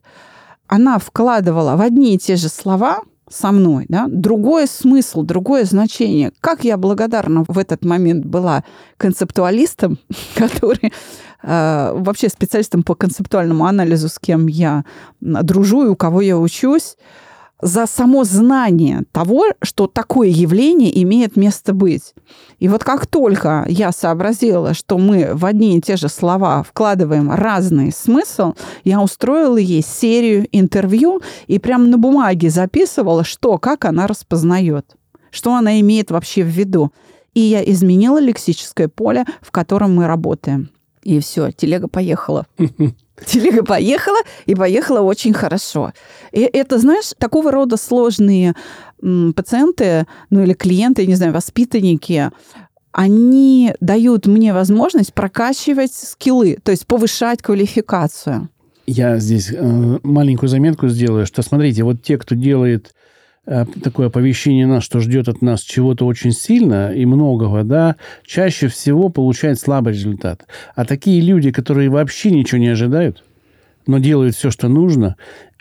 Она 0.69 0.99
вкладывала 0.99 1.75
в 1.75 1.81
одни 1.81 2.15
и 2.15 2.19
те 2.19 2.37
же 2.37 2.49
слова 2.49 3.01
со 3.33 3.51
мной, 3.53 3.87
да, 3.89 4.07
другой 4.09 4.67
смысл, 4.67 5.23
другое 5.23 5.65
значение. 5.65 6.33
Как 6.41 6.65
я 6.65 6.77
благодарна 6.77 7.45
в 7.49 7.59
этот 7.59 7.85
момент 7.85 8.25
была 8.27 8.63
концептуалистам, 8.99 9.99
который 10.35 10.93
э, 11.43 11.93
вообще 11.95 12.29
специалистом 12.29 12.83
по 12.83 12.95
концептуальному 12.95 13.65
анализу, 13.65 14.09
с 14.09 14.19
кем 14.19 14.47
я 14.47 14.85
дружу 15.21 15.87
и 15.87 15.89
у 15.89 15.97
кого 15.97 16.21
я 16.21 16.39
учусь, 16.39 16.97
за 17.63 17.87
само 17.87 18.25
знание 18.25 19.05
того, 19.13 19.45
что 19.63 19.87
такое 19.87 20.29
явление 20.29 21.03
имеет 21.03 21.37
место 21.37 21.73
быть. 21.73 22.13
И 22.59 22.69
вот 22.69 22.83
как 22.85 23.07
только 23.07 23.65
я 23.69 23.93
сообразила, 23.93 24.75
что 24.75 24.99
мы 24.99 25.31
в 25.33 25.47
одни 25.47 25.79
и 25.79 25.81
те 25.81 25.97
же 25.97 26.09
слова 26.09 26.65
вкладываем 26.65 27.31
разный 27.31 27.93
смысл, 27.93 28.55
я 28.85 29.01
устроила 29.01 29.57
ей 29.57 29.83
серию 29.83 30.47
интервью 30.51 31.23
и 31.47 31.59
прямо 31.61 31.87
на 31.87 31.99
бумаге 31.99 32.51
записывала, 32.51 33.23
что, 33.23 33.59
как 33.59 33.85
она 33.85 34.09
распознает, 34.09 34.97
что 35.31 35.55
она 35.55 35.81
имеет 35.81 36.11
вообще 36.11 36.43
в 36.43 36.49
виду. 36.49 36.93
И 37.33 37.41
я 37.41 37.63
изменила 37.65 38.21
лексическое 38.21 38.89
поле, 38.89 39.25
в 39.41 39.53
котором 39.53 39.95
мы 39.95 40.07
работаем. 40.07 40.71
И 41.03 41.19
все, 41.21 41.51
телега 41.51 41.89
поехала. 41.89 42.47
Телега 43.27 43.63
поехала, 43.65 44.19
и 44.47 44.55
поехала 44.55 45.01
очень 45.01 45.33
хорошо. 45.33 45.93
И 46.33 46.41
это, 46.41 46.79
знаешь, 46.79 47.13
такого 47.19 47.53
рода 47.53 47.77
сложные 47.77 48.55
пациенты, 49.37 50.07
ну 50.31 50.43
или 50.43 50.55
клиенты, 50.55 51.07
не 51.07 51.15
знаю, 51.15 51.33
воспитанники, 51.33 52.31
они 52.93 53.75
дают 53.81 54.27
мне 54.27 54.53
возможность 54.53 55.15
прокачивать 55.15 55.93
скиллы, 55.93 56.59
то 56.63 56.71
есть 56.71 56.87
повышать 56.87 57.43
квалификацию. 57.43 58.49
Я 58.87 59.19
здесь 59.19 59.51
э, 59.53 59.99
маленькую 60.03 60.49
заметку 60.49 60.89
сделаю, 60.89 61.27
что 61.27 61.43
смотрите, 61.43 61.85
вот 61.85 62.03
те, 62.03 62.19
кто 62.19 62.35
делает 62.35 62.95
такое 63.45 64.07
оповещение 64.07 64.67
нас, 64.67 64.85
что 64.85 65.01
ждет 65.01 65.29
от 65.29 65.43
нас 65.43 65.63
чего-то 65.63 66.07
очень 66.07 66.33
сильно 66.33 66.93
и 66.93 67.05
многого, 67.05 67.65
да, 67.65 67.97
чаще 68.25 68.69
всего 68.69 69.09
получает 69.09 69.59
слабый 69.59 69.95
результат. 69.95 70.47
А 70.75 70.85
такие 70.85 71.21
люди, 71.21 71.51
которые 71.51 71.91
вообще 71.91 72.31
ничего 72.31 72.59
не 72.59 72.69
ожидают, 72.69 73.25
но 73.87 73.99
делают 73.99 74.37
все, 74.37 74.51
что 74.51 74.69
нужно, 74.69 75.17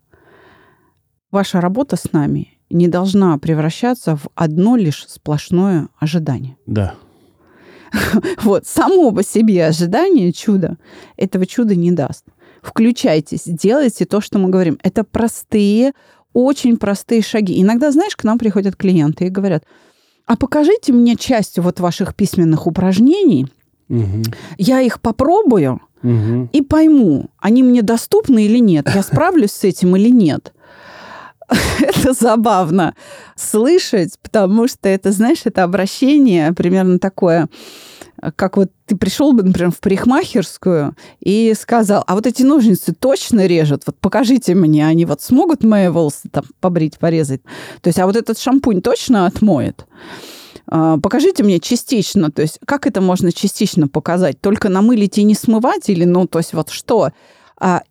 ваша 1.30 1.60
работа 1.60 1.94
с 1.94 2.12
нами 2.12 2.58
не 2.70 2.88
должна 2.88 3.38
превращаться 3.38 4.16
в 4.16 4.26
одно 4.34 4.76
лишь 4.76 5.04
сплошное 5.06 5.90
ожидание. 6.00 6.56
Да. 6.66 6.94
Вот, 8.42 8.66
само 8.66 9.12
по 9.12 9.22
себе 9.22 9.66
ожидание 9.66 10.32
чуда 10.32 10.76
этого 11.16 11.46
чуда 11.46 11.76
не 11.76 11.92
даст 11.92 12.24
включайтесь, 12.62 13.42
делайте 13.44 14.06
то, 14.06 14.20
что 14.20 14.38
мы 14.38 14.48
говорим. 14.48 14.78
Это 14.82 15.04
простые, 15.04 15.92
очень 16.32 16.78
простые 16.78 17.20
шаги. 17.22 17.60
Иногда, 17.60 17.90
знаешь, 17.90 18.16
к 18.16 18.24
нам 18.24 18.38
приходят 18.38 18.76
клиенты 18.76 19.26
и 19.26 19.30
говорят, 19.30 19.64
а 20.26 20.36
покажите 20.36 20.92
мне 20.92 21.16
часть 21.16 21.58
вот 21.58 21.80
ваших 21.80 22.14
письменных 22.14 22.66
упражнений, 22.66 23.48
Мгм. 23.88 24.22
Я 24.56 24.80
их 24.80 25.02
попробую 25.02 25.80
Мгм. 26.00 26.48
и 26.52 26.62
пойму, 26.62 27.26
они 27.38 27.62
мне 27.62 27.82
доступны 27.82 28.46
или 28.46 28.58
нет, 28.58 28.88
я 28.94 29.02
справлюсь 29.02 29.52
с 29.52 29.64
этим 29.64 29.94
или 29.96 30.08
нет. 30.08 30.54
Это 31.80 32.14
забавно 32.14 32.94
слышать, 33.36 34.14
потому 34.22 34.66
что 34.66 34.88
это, 34.88 35.12
знаешь, 35.12 35.42
это 35.44 35.62
обращение 35.64 36.52
примерно 36.54 36.98
такое, 36.98 37.48
как 38.36 38.56
вот 38.56 38.70
ты 38.86 38.96
пришел 38.96 39.32
бы, 39.32 39.42
например, 39.42 39.72
в 39.72 39.80
парикмахерскую 39.80 40.94
и 41.20 41.54
сказал, 41.58 42.04
а 42.06 42.14
вот 42.14 42.26
эти 42.26 42.42
ножницы 42.42 42.94
точно 42.94 43.46
режут, 43.46 43.82
вот 43.86 43.96
покажите 43.98 44.54
мне, 44.54 44.86
они 44.86 45.04
вот 45.04 45.20
смогут 45.20 45.64
мои 45.64 45.88
волосы 45.88 46.28
там 46.30 46.44
побрить, 46.60 46.98
порезать. 46.98 47.42
То 47.80 47.88
есть, 47.88 47.98
а 47.98 48.06
вот 48.06 48.16
этот 48.16 48.38
шампунь 48.38 48.80
точно 48.80 49.26
отмоет? 49.26 49.86
А, 50.66 50.98
Покажите 50.98 51.42
мне 51.42 51.58
частично, 51.58 52.30
то 52.30 52.42
есть 52.42 52.60
как 52.64 52.86
это 52.86 53.00
можно 53.00 53.32
частично 53.32 53.88
показать? 53.88 54.40
Только 54.40 54.68
намылить 54.68 55.18
и 55.18 55.24
не 55.24 55.34
смывать 55.34 55.88
или, 55.88 56.04
ну, 56.04 56.26
то 56.26 56.38
есть 56.38 56.52
вот 56.52 56.70
что? 56.70 57.10
А, 57.58 57.82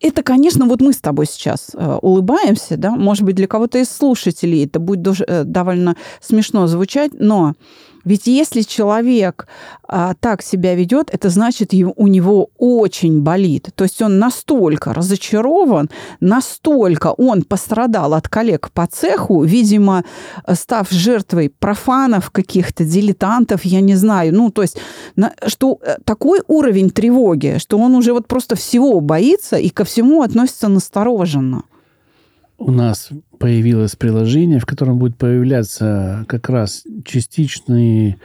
это, 0.00 0.22
конечно, 0.22 0.66
вот 0.66 0.80
мы 0.80 0.92
с 0.92 0.98
тобой 0.98 1.26
сейчас 1.26 1.70
э, 1.72 1.98
улыбаемся, 2.02 2.76
да, 2.76 2.90
может 2.90 3.24
быть, 3.24 3.36
для 3.36 3.46
кого-то 3.46 3.78
из 3.78 3.88
слушателей 3.88 4.66
это 4.66 4.78
будет 4.78 5.20
э, 5.26 5.44
довольно 5.44 5.96
смешно 6.20 6.66
звучать, 6.66 7.12
но 7.14 7.54
ведь 8.04 8.26
если 8.26 8.62
человек 8.62 9.46
а, 9.86 10.14
так 10.20 10.42
себя 10.42 10.74
ведет, 10.74 11.10
это 11.12 11.28
значит, 11.28 11.72
у 11.72 12.06
него 12.06 12.50
очень 12.58 13.22
болит. 13.22 13.68
То 13.74 13.84
есть 13.84 14.00
он 14.02 14.18
настолько 14.18 14.92
разочарован, 14.92 15.90
настолько 16.20 17.12
он 17.12 17.42
пострадал 17.42 18.14
от 18.14 18.28
коллег 18.28 18.70
по 18.72 18.86
цеху, 18.86 19.42
видимо, 19.42 20.04
став 20.52 20.90
жертвой 20.90 21.50
профанов 21.50 22.30
каких-то, 22.30 22.84
дилетантов, 22.84 23.64
я 23.64 23.80
не 23.80 23.94
знаю. 23.94 24.34
Ну, 24.34 24.50
то 24.50 24.62
есть, 24.62 24.78
на- 25.16 25.32
что 25.46 25.78
э, 25.82 25.96
такой 26.04 26.40
уровень 26.46 26.90
тревоги, 26.90 27.56
что 27.58 27.78
он 27.78 27.94
уже 27.94 28.12
вот 28.12 28.26
просто 28.26 28.56
всего 28.56 29.00
боится 29.00 29.56
и 29.56 29.68
ко 29.68 29.84
всему 29.84 30.22
относится 30.22 30.68
настороженно. 30.68 31.62
У 32.66 32.70
нас 32.70 33.10
появилось 33.38 33.94
приложение, 33.94 34.58
в 34.58 34.64
котором 34.64 34.98
будет 34.98 35.18
появляться 35.18 36.24
как 36.28 36.48
раз 36.48 36.84
частичные 37.04 38.16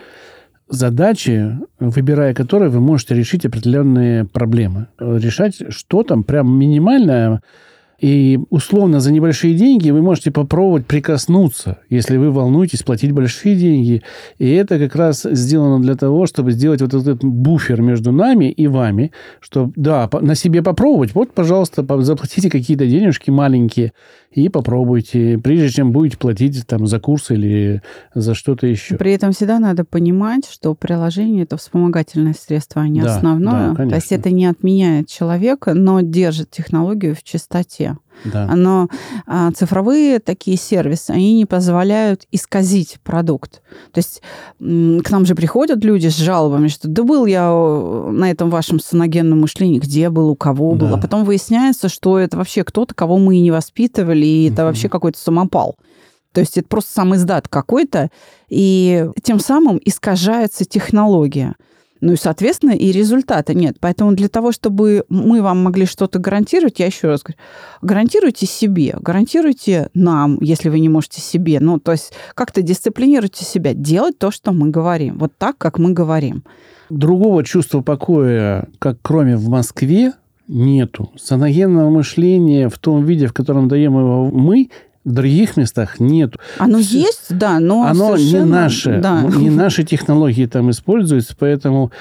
задачи, 0.69 1.57
выбирая 1.77 2.33
которые 2.33 2.69
вы 2.69 2.79
можете 2.79 3.15
решить 3.15 3.45
определенные 3.45 4.23
проблемы. 4.23 4.87
Решать 4.97 5.73
что 5.73 6.03
там 6.03 6.23
прям 6.23 6.57
минимальное, 6.57 7.41
и 7.99 8.39
условно 8.49 9.01
за 9.01 9.11
небольшие 9.11 9.53
деньги 9.53 9.91
вы 9.91 10.01
можете 10.01 10.31
попробовать 10.31 10.85
прикоснуться, 10.85 11.79
если 11.89 12.15
вы 12.15 12.31
волнуетесь 12.31 12.83
платить 12.83 13.11
большие 13.11 13.55
деньги. 13.55 14.03
И 14.37 14.49
это 14.49 14.79
как 14.79 14.95
раз 14.95 15.23
сделано 15.29 15.81
для 15.81 15.95
того, 15.95 16.25
чтобы 16.25 16.51
сделать 16.51 16.81
вот 16.81 16.93
этот 16.93 17.23
буфер 17.23 17.81
между 17.81 18.11
нами 18.11 18.49
и 18.51 18.67
вами, 18.67 19.11
чтобы, 19.41 19.73
да, 19.75 20.09
на 20.21 20.35
себе 20.35 20.63
попробовать. 20.63 21.13
Вот, 21.13 21.33
пожалуйста, 21.33 21.83
по- 21.83 22.01
заплатите 22.01 22.49
какие-то 22.49 22.85
денежки 22.87 23.31
маленькие 23.31 23.91
и 24.31 24.47
попробуйте, 24.49 25.39
прежде 25.43 25.69
чем 25.69 25.91
будете 25.91 26.17
платить 26.17 26.65
там 26.67 26.85
за 26.85 26.99
курс 26.99 27.31
или 27.31 27.81
за 28.13 28.35
что-то 28.35 28.67
еще. 28.67 28.95
При 28.95 29.13
этом 29.13 29.31
всегда 29.31 29.59
надо 29.59 29.85
понимать, 29.85 30.47
что 30.49 30.75
приложение 30.75 31.43
это 31.43 31.57
вспомогательное 31.57 32.35
средство, 32.39 32.81
а 32.83 32.87
не 32.87 33.01
Да, 33.01 33.15
основное. 33.15 33.73
да, 33.73 33.89
То 33.89 33.95
есть 33.95 34.11
это 34.11 34.29
не 34.29 34.45
отменяет 34.45 35.07
человека, 35.07 35.73
но 35.73 36.01
держит 36.01 36.51
технологию 36.51 37.15
в 37.15 37.23
чистоте. 37.23 37.97
Да. 38.25 38.47
Но 38.55 38.87
а, 39.25 39.51
цифровые 39.51 40.19
такие 40.19 40.57
сервисы, 40.57 41.11
они 41.11 41.33
не 41.33 41.45
позволяют 41.45 42.25
исказить 42.31 42.99
продукт. 43.03 43.61
То 43.91 43.97
есть 43.97 44.21
к 44.59 45.09
нам 45.11 45.25
же 45.25 45.35
приходят 45.35 45.83
люди 45.83 46.07
с 46.07 46.17
жалобами, 46.17 46.67
что 46.67 46.87
да 46.87 47.03
был 47.03 47.25
я 47.25 47.49
э, 47.51 48.09
на 48.11 48.29
этом 48.29 48.49
вашем 48.49 48.79
саногенном 48.79 49.41
мышлении, 49.41 49.79
где 49.79 50.09
был, 50.09 50.29
у 50.29 50.35
кого 50.35 50.73
был. 50.73 50.89
Да. 50.89 50.95
А 50.95 50.97
потом 50.97 51.23
выясняется, 51.23 51.89
что 51.89 52.17
это 52.19 52.37
вообще 52.37 52.63
кто-то, 52.63 52.93
кого 52.93 53.17
мы 53.17 53.37
и 53.37 53.41
не 53.41 53.51
воспитывали, 53.51 54.25
и 54.25 54.45
это 54.47 54.63
Мгм. 54.63 54.65
вообще 54.65 54.89
какой-то 54.89 55.19
самопал. 55.19 55.75
То 56.33 56.41
есть 56.41 56.57
это 56.57 56.67
просто 56.67 56.91
сам 56.91 57.15
издат 57.15 57.47
какой-то, 57.47 58.09
и 58.49 59.07
тем 59.23 59.39
самым 59.39 59.79
искажается 59.83 60.65
технология. 60.65 61.55
Ну 62.01 62.13
и, 62.13 62.15
соответственно, 62.15 62.71
и 62.71 62.91
результата 62.91 63.53
нет. 63.53 63.77
Поэтому 63.79 64.13
для 64.13 64.29
того, 64.29 64.51
чтобы 64.51 65.03
мы 65.09 65.41
вам 65.41 65.63
могли 65.63 65.85
что-то 65.85 66.19
гарантировать, 66.19 66.79
я 66.79 66.85
еще 66.85 67.07
раз 67.07 67.23
говорю, 67.23 67.39
гарантируйте 67.81 68.45
себе, 68.45 68.95
гарантируйте 68.99 69.89
нам, 69.93 70.39
если 70.41 70.69
вы 70.69 70.79
не 70.79 70.89
можете 70.89 71.21
себе. 71.21 71.59
Ну, 71.59 71.79
то 71.79 71.91
есть 71.91 72.13
как-то 72.35 72.61
дисциплинируйте 72.61 73.43
себя, 73.43 73.73
делать 73.73 74.17
то, 74.17 74.31
что 74.31 74.53
мы 74.53 74.69
говорим. 74.69 75.17
Вот 75.17 75.33
так, 75.37 75.57
как 75.57 75.77
мы 75.77 75.91
говорим. 75.91 76.43
Другого 76.89 77.43
чувства 77.43 77.81
покоя, 77.81 78.67
как 78.79 78.97
кроме 79.01 79.35
в 79.35 79.49
Москве, 79.49 80.13
нету. 80.47 81.11
Саногенного 81.15 81.89
мышления 81.89 82.69
в 82.69 82.77
том 82.79 83.05
виде, 83.05 83.27
в 83.27 83.33
котором 83.33 83.67
даем 83.67 83.93
его 83.97 84.25
мы, 84.25 84.69
в 85.05 85.11
других 85.13 85.57
местах 85.57 85.99
нету. 85.99 86.39
Оно 86.57 86.77
есть, 86.77 87.27
да, 87.29 87.59
но 87.59 87.83
Оно 87.83 88.15
не 88.17 88.23
совершенно- 88.23 88.45
наше, 88.45 88.99
Да. 89.01 89.21
не 89.23 89.49
наши 89.49 89.83
технологии 89.83 90.45
там 90.45 90.69
используются, 90.71 91.35
поэтому 91.39 91.91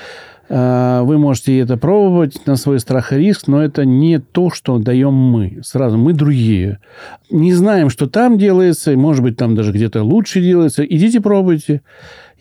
э, 0.50 1.02
вы 1.04 1.18
можете 1.18 1.58
это 1.58 1.76
пробовать 1.76 2.46
на 2.46 2.56
свой 2.56 2.80
страх 2.80 3.12
и 3.12 3.16
риск, 3.16 3.48
но 3.48 3.62
это 3.62 3.84
не 3.84 4.18
то, 4.18 4.48
что 4.50 4.78
даем 4.78 5.12
мы. 5.12 5.58
Сразу 5.62 5.98
мы 5.98 6.14
другие. 6.14 6.78
Не 7.30 7.52
знаем, 7.52 7.90
что 7.90 8.06
там 8.08 8.38
делается, 8.38 8.96
может 8.96 9.22
быть, 9.22 9.36
там 9.36 9.54
даже 9.54 9.72
где-то 9.72 10.02
лучше 10.02 10.40
делается. 10.40 10.84
Идите 10.84 11.20
пробуйте. 11.20 11.82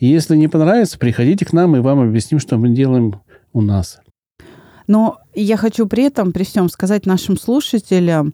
Если 0.00 0.36
не 0.36 0.48
понравится, 0.48 0.98
приходите 0.98 1.44
к 1.44 1.52
нам, 1.52 1.76
и 1.76 1.80
вам 1.80 2.00
объясним, 2.00 2.38
что 2.40 2.56
мы 2.56 2.70
делаем 2.70 3.20
у 3.52 3.60
нас. 3.60 4.00
Но 4.86 5.18
я 5.34 5.58
хочу 5.58 5.86
при 5.86 6.04
этом, 6.04 6.32
при 6.32 6.44
всем 6.44 6.70
сказать 6.70 7.04
нашим 7.04 7.36
слушателям 7.36 8.32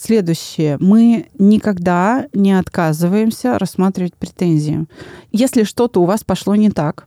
следующее. 0.00 0.76
Мы 0.80 1.28
никогда 1.38 2.26
не 2.32 2.52
отказываемся 2.52 3.58
рассматривать 3.58 4.14
претензии. 4.14 4.86
Если 5.30 5.64
что-то 5.64 6.00
у 6.02 6.04
вас 6.04 6.24
пошло 6.24 6.54
не 6.54 6.70
так, 6.70 7.06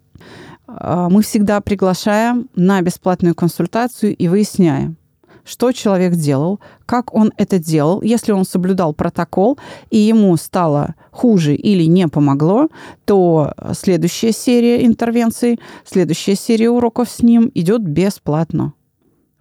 а, 0.68 1.10
мы 1.10 1.22
всегда 1.22 1.62
приглашаем 1.62 2.50
на 2.56 2.82
бесплатную 2.82 3.36
консультацию 3.36 4.16
и 4.16 4.28
выясняем, 4.28 4.98
что 5.44 5.72
человек 5.72 6.14
делал, 6.16 6.60
как 6.86 7.14
он 7.14 7.32
это 7.38 7.60
делал, 7.60 8.02
если 8.02 8.32
он 8.32 8.46
соблюдал 8.46 8.94
протокол 8.94 9.60
и 9.92 9.98
ему 9.98 10.36
стало 10.38 10.96
хуже 11.12 11.56
или 11.56 11.84
не 11.84 12.08
помогло, 12.08 12.70
то 13.06 13.54
следующая 13.74 14.32
серия 14.32 14.86
интервенций, 14.86 15.60
следующая 15.86 16.36
серия 16.36 16.70
уроков 16.70 17.10
с 17.10 17.22
ним 17.22 17.52
идет 17.54 17.82
бесплатно. 17.82 18.74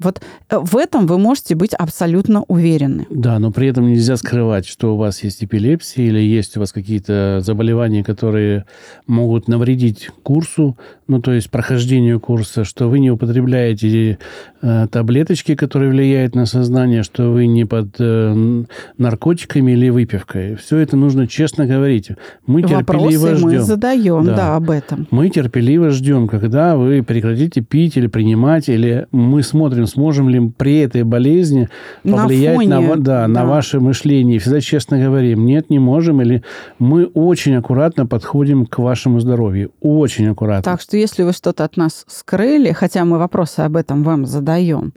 Вот 0.00 0.20
э, 0.50 0.58
в 0.60 0.76
этом 0.76 1.06
вы 1.06 1.18
можете 1.18 1.54
быть 1.54 1.72
абсолютно 1.74 2.42
уверены. 2.48 3.06
Да, 3.10 3.38
но 3.38 3.52
при 3.52 3.68
этом 3.68 3.86
нельзя 3.88 4.16
скрывать, 4.16 4.66
что 4.66 4.94
у 4.94 4.96
вас 4.96 5.22
есть 5.22 5.44
эпилепсия 5.44 6.04
или 6.06 6.18
есть 6.20 6.56
у 6.56 6.60
вас 6.60 6.72
какие-то 6.72 7.40
заболевания, 7.42 8.02
которые 8.02 8.64
могут 9.06 9.46
навредить 9.48 10.10
курсу, 10.22 10.76
ну, 11.06 11.20
то 11.20 11.32
есть 11.32 11.50
прохождению 11.50 12.18
курса, 12.18 12.64
что 12.64 12.88
вы 12.88 12.98
не 12.98 13.10
употребляете 13.10 14.18
э, 14.62 14.86
таблеточки, 14.90 15.54
которые 15.54 15.90
влияют 15.90 16.34
на 16.34 16.46
сознание, 16.46 17.02
что 17.02 17.30
вы 17.30 17.46
не 17.46 17.64
под 17.64 17.94
э, 17.98 18.64
наркотиками 18.98 19.72
или 19.72 19.90
выпивкой. 19.90 20.56
Все 20.56 20.78
это 20.78 20.96
нужно 20.96 21.26
честно 21.28 21.66
говорить. 21.66 22.08
Мы 22.46 22.62
терпеливо 22.62 22.78
Вопросы 23.26 23.44
мы 23.44 23.50
ждем. 23.50 23.62
задаем, 23.62 24.24
Да. 24.24 24.36
да. 24.36 24.56
об 24.56 24.70
этом. 24.70 25.06
Мы 25.10 25.28
терпеливо 25.28 25.90
ждем, 25.90 26.26
когда 26.28 26.76
вы 26.76 27.02
прекратите 27.02 27.60
пить 27.60 27.96
или 27.96 28.06
принимать, 28.06 28.68
или 28.68 29.06
мы 29.12 29.42
смотрим, 29.42 29.83
сможем 29.86 30.28
ли 30.28 30.50
при 30.56 30.78
этой 30.78 31.02
болезни 31.04 31.68
На 32.02 32.18
повлиять 32.18 32.66
на, 32.66 32.76
фоне, 32.76 32.88
ва- 32.88 32.96
да, 32.96 33.28
на 33.28 33.40
да. 33.40 33.46
ваше 33.46 33.80
мышление. 33.80 34.38
Всегда 34.38 34.60
честно 34.60 34.98
говорим, 34.98 35.44
нет, 35.46 35.70
не 35.70 35.78
можем, 35.78 36.20
или 36.22 36.42
мы 36.78 37.06
очень 37.06 37.54
аккуратно 37.56 38.06
подходим 38.06 38.66
к 38.66 38.78
вашему 38.78 39.20
здоровью. 39.20 39.72
Очень 39.80 40.28
аккуратно. 40.28 40.62
Так 40.62 40.80
что 40.80 40.96
если 40.96 41.22
вы 41.22 41.32
что-то 41.32 41.64
от 41.64 41.76
нас 41.76 42.04
скрыли, 42.08 42.72
хотя 42.72 43.04
мы 43.04 43.18
вопросы 43.18 43.60
об 43.60 43.76
этом 43.76 44.02
вам 44.02 44.26
задаем, 44.26 44.92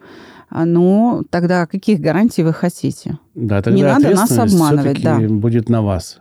ну, 0.65 1.23
тогда 1.29 1.65
каких 1.65 1.99
гарантий 1.99 2.43
вы 2.43 2.53
хотите? 2.53 3.17
Да, 3.35 3.61
тогда 3.61 3.77
Не 3.77 3.83
надо 3.83 4.09
нас 4.15 4.31
обманывать, 4.37 5.01
да. 5.01 5.19
будет 5.19 5.69
на 5.69 5.81
вас. 5.81 6.19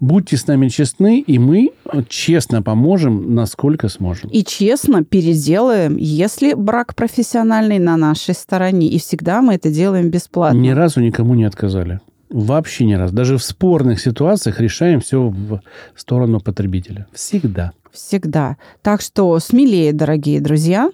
Будьте 0.00 0.36
с 0.36 0.46
нами 0.46 0.68
честны, 0.68 1.20
и 1.20 1.38
мы 1.38 1.70
честно 2.08 2.62
поможем, 2.62 3.34
насколько 3.34 3.88
сможем. 3.88 4.30
И 4.30 4.44
честно 4.44 5.04
переделаем, 5.04 5.96
если 5.96 6.54
брак 6.54 6.94
профессиональный 6.94 7.80
на 7.80 7.96
нашей 7.96 8.34
стороне. 8.34 8.86
И 8.88 8.98
всегда 9.00 9.42
мы 9.42 9.54
это 9.54 9.70
делаем 9.70 10.08
бесплатно. 10.10 10.58
Ни 10.58 10.70
разу 10.70 11.00
никому 11.00 11.34
не 11.34 11.44
отказали. 11.44 12.00
Вообще 12.30 12.84
ни 12.84 12.94
разу. 12.94 13.14
Даже 13.14 13.38
в 13.38 13.42
спорных 13.42 14.00
ситуациях 14.00 14.60
решаем 14.60 15.00
все 15.00 15.28
в 15.28 15.60
сторону 15.96 16.40
потребителя. 16.40 17.06
Всегда. 17.12 17.72
Всегда. 17.90 18.56
Так 18.82 19.00
что 19.00 19.38
смелее, 19.40 19.92
дорогие 19.92 20.40
друзья. 20.40 20.90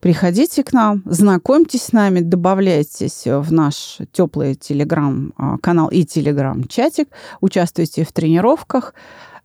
Приходите 0.00 0.64
к 0.64 0.72
нам, 0.72 1.02
знакомьтесь 1.04 1.82
с 1.82 1.92
нами, 1.92 2.20
добавляйтесь 2.20 3.26
в 3.26 3.52
наш 3.52 3.98
теплый 4.12 4.54
телеграм-канал 4.54 5.88
и 5.88 6.04
телеграм-чатик, 6.04 7.08
участвуйте 7.42 8.04
в 8.04 8.12
тренировках. 8.12 8.94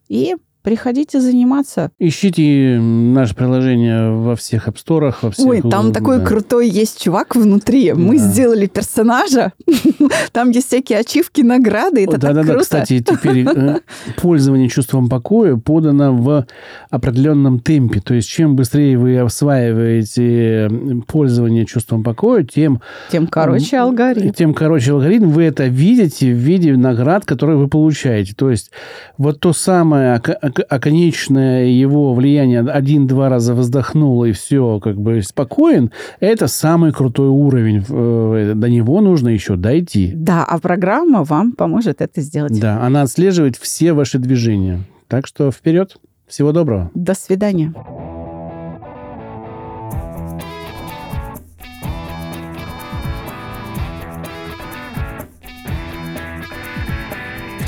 И 0.07 0.35
приходите 0.65 1.21
заниматься. 1.21 1.91
Ищите 1.99 2.79
наше 2.79 3.35
приложение 3.35 4.11
во 4.11 4.35
всех 4.35 4.67
Store, 4.67 5.13
во 5.21 5.31
всех... 5.31 5.45
Ой, 5.45 5.61
там 5.61 5.93
такой 5.93 6.17
да. 6.17 6.25
крутой 6.25 6.67
есть 6.67 7.01
чувак 7.01 7.35
внутри. 7.35 7.93
Мы 7.93 8.17
Да. 8.17 8.23
сделали 8.27 8.65
персонажа. 8.65 9.53
Там 10.33 10.49
есть 10.49 10.67
всякие 10.67 10.99
ачивки, 10.99 11.41
награды. 11.41 12.03
Это 12.03 12.13
так 12.13 12.21
Да-да-да, 12.21 12.47
круто. 12.47 12.63
кстати, 12.63 12.99
теперь 12.99 13.45
э, 13.47 13.79
пользование 14.21 14.67
чувством 14.69 15.07
покоя 15.07 15.55
подано 15.55 16.13
в 16.15 16.45
определенном 16.89 17.59
темпе. 17.59 18.01
То 18.01 18.13
есть, 18.15 18.27
чем 18.29 18.55
быстрее 18.55 18.97
вы 18.97 19.17
осваиваете 19.19 20.67
э, 20.67 20.69
пользование 21.07 21.65
чувством 21.65 22.03
покоя, 22.03 22.43
тем, 22.43 22.81
Тем 23.11 23.27
короче 23.27 23.77
алгоритм. 23.77 24.31
тем 24.33 24.53
короче 24.53 24.91
алгоритм. 24.91 25.29
Вы 25.29 25.43
это 25.43 25.65
видите 25.67 26.31
в 26.33 26.37
виде 26.37 26.75
наград, 26.75 27.25
которые 27.25 27.57
вы 27.57 27.67
получаете. 27.67 28.33
То 28.35 28.49
есть, 28.49 28.71
вот 29.17 29.39
то 29.39 29.53
самое 29.53 30.21
око- 30.55 30.63
око- 30.63 30.75
оконечное 30.75 31.65
его 31.65 32.13
влияние 32.13 32.61
один-два 32.61 33.29
раза 33.29 33.53
вздохнул 33.53 34.23
и 34.25 34.31
все, 34.31 34.79
как 34.79 34.97
бы 34.99 35.21
спокоен, 35.21 35.91
это 36.19 36.47
самый 36.47 36.91
крутой 36.91 37.29
уровень. 37.29 37.83
Э, 37.89 38.53
До 38.55 38.69
него 38.69 39.01
нужно 39.01 39.29
еще 39.29 39.55
дойти. 39.55 40.11
Да, 40.15 40.43
а 40.43 40.59
программа 40.59 41.23
вам 41.23 41.51
поможет 41.51 42.01
это 42.01 42.21
сделать. 42.21 42.59
Да, 42.59 42.81
она 42.85 43.01
отслеживает 43.03 43.55
все 43.57 43.93
ваши 43.93 44.17
движения. 44.19 44.81
Так 45.07 45.27
что 45.27 45.51
вперед. 45.51 45.97
Всего 46.27 46.51
доброго. 46.51 46.89
До 46.95 47.13
свидания. 47.13 47.73